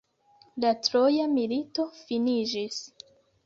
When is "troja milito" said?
0.87-1.87